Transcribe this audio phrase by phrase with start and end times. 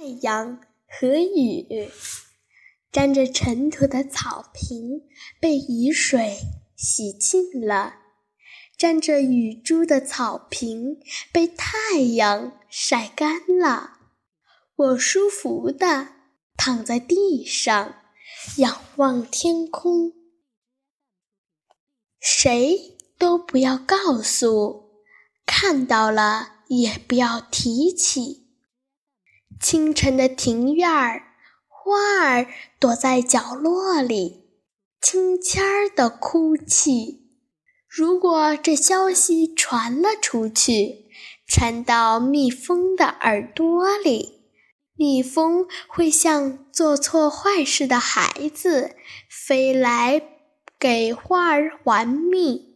[0.00, 1.90] 太阳和雨，
[2.90, 5.02] 沾着尘土的草坪
[5.38, 6.38] 被雨水
[6.74, 7.96] 洗净了，
[8.78, 10.98] 沾着雨珠的草坪
[11.30, 13.98] 被太阳晒干了。
[14.74, 16.08] 我舒服地
[16.56, 17.96] 躺在地上，
[18.56, 20.14] 仰望天空。
[22.18, 24.94] 谁都不要告诉，
[25.44, 28.46] 看到了也不要提起。
[29.60, 31.22] 清晨的庭院儿，
[31.68, 32.46] 花儿
[32.78, 34.46] 躲在角落里，
[35.02, 37.28] 轻轻儿地哭泣。
[37.86, 41.10] 如果这消息传了出去，
[41.46, 44.44] 传到蜜蜂的耳朵里，
[44.96, 48.96] 蜜蜂会像做错坏事的孩子，
[49.28, 50.22] 飞来
[50.78, 52.69] 给花儿还蜜。